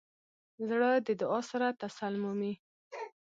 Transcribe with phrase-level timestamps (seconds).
[0.69, 2.53] زړه د دعا سره تسل مومي.